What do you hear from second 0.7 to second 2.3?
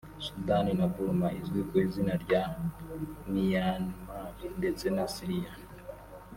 na Burma izwi ku izina